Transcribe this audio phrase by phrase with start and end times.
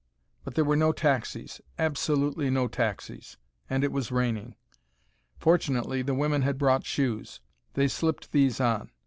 [0.43, 3.37] But there were no taxis absolutely no taxis.
[3.69, 4.55] And it was raining.
[5.37, 7.39] Fortunately the women had brought shoes.
[7.75, 8.89] They slipped these on.